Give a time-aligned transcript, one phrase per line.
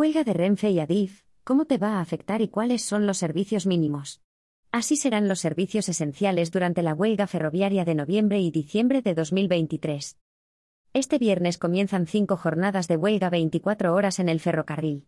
[0.00, 3.66] Huelga de Renfe y Adif, ¿cómo te va a afectar y cuáles son los servicios
[3.66, 4.22] mínimos?
[4.72, 10.16] Así serán los servicios esenciales durante la huelga ferroviaria de noviembre y diciembre de 2023.
[10.94, 15.06] Este viernes comienzan cinco jornadas de huelga 24 horas en el ferrocarril.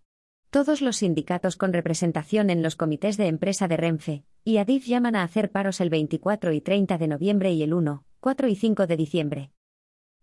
[0.51, 5.17] Todos los sindicatos con representación en los comités de empresa de Renfe y Adif llaman
[5.17, 8.87] a hacer paros el 24 y 30 de noviembre y el 1, 4 y 5
[8.87, 9.53] de diciembre.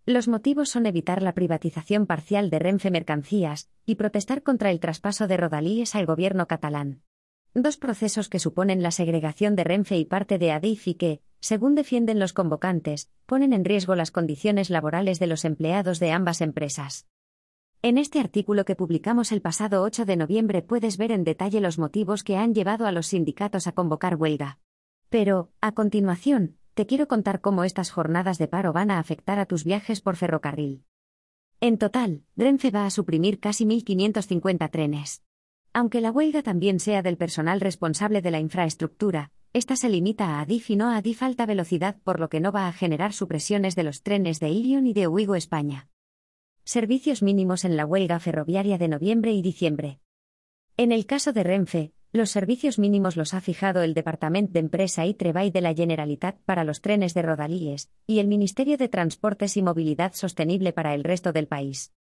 [0.09, 5.27] Los motivos son evitar la privatización parcial de Renfe Mercancías y protestar contra el traspaso
[5.27, 7.03] de Rodalíes al gobierno catalán.
[7.53, 11.75] Dos procesos que suponen la segregación de Renfe y parte de Adif y que, según
[11.75, 17.05] defienden los convocantes, ponen en riesgo las condiciones laborales de los empleados de ambas empresas.
[17.83, 21.77] En este artículo que publicamos el pasado 8 de noviembre puedes ver en detalle los
[21.77, 24.57] motivos que han llevado a los sindicatos a convocar huelga.
[25.09, 29.45] Pero, a continuación, te quiero contar cómo estas jornadas de paro van a afectar a
[29.45, 30.85] tus viajes por ferrocarril.
[31.59, 35.21] En total, Renfe va a suprimir casi 1.550 trenes.
[35.73, 40.39] Aunque la huelga también sea del personal responsable de la infraestructura, esta se limita a
[40.39, 43.75] Adif y no a Adif alta velocidad, por lo que no va a generar supresiones
[43.75, 45.89] de los trenes de Irion y de Uigo España.
[46.63, 49.99] Servicios mínimos en la huelga ferroviaria de noviembre y diciembre.
[50.77, 55.05] En el caso de Renfe, los servicios mínimos los ha fijado el Departamento de Empresa
[55.05, 59.57] y Treball de la Generalitat para los trenes de Rodalíes y el Ministerio de Transportes
[59.57, 61.93] y Movilidad Sostenible para el resto del país.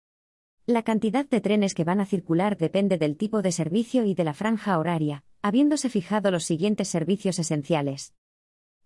[0.64, 4.24] La cantidad de trenes que van a circular depende del tipo de servicio y de
[4.24, 8.14] la franja horaria, habiéndose fijado los siguientes servicios esenciales.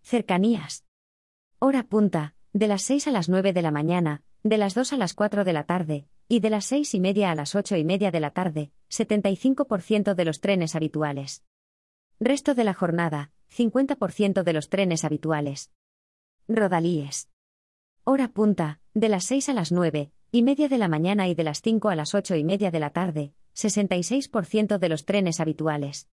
[0.00, 0.84] Cercanías.
[1.60, 4.96] Hora punta, de las 6 a las 9 de la mañana, de las 2 a
[4.96, 7.84] las 4 de la tarde, y de las seis y media a las ocho y
[7.84, 11.44] media de la tarde, 75% de los trenes habituales.
[12.18, 15.70] Resto de la jornada, 50% de los trenes habituales.
[16.48, 17.28] Rodalíes.
[18.04, 21.44] Hora punta, de las 6 a las 9 y media de la mañana y de
[21.44, 26.08] las 5 a las ocho y media de la tarde, 66% de los trenes habituales.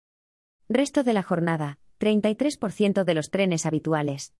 [0.67, 4.33] Resto de la jornada, 33% de los trenes habituales.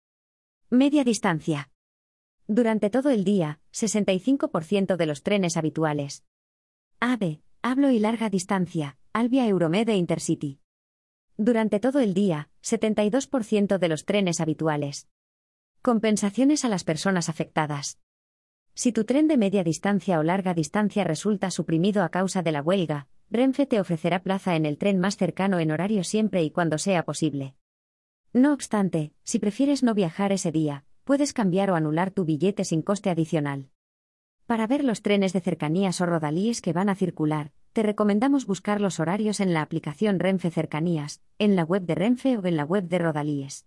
[0.69, 1.69] Media distancia.
[2.49, 6.23] Durante todo el día, 65% de los trenes habituales.
[7.01, 10.61] AVE, hablo y larga distancia, Albia Euromed e Intercity.
[11.35, 15.09] Durante todo el día, 72% de los trenes habituales.
[15.81, 17.99] Compensaciones a las personas afectadas.
[18.73, 22.61] Si tu tren de media distancia o larga distancia resulta suprimido a causa de la
[22.61, 26.77] huelga, Renfe te ofrecerá plaza en el tren más cercano en horario siempre y cuando
[26.77, 27.55] sea posible.
[28.31, 32.81] No obstante, si prefieres no viajar ese día, puedes cambiar o anular tu billete sin
[32.81, 33.69] coste adicional.
[34.45, 38.81] Para ver los trenes de cercanías o rodalíes que van a circular, te recomendamos buscar
[38.81, 42.65] los horarios en la aplicación Renfe Cercanías, en la web de Renfe o en la
[42.65, 43.65] web de Rodalíes.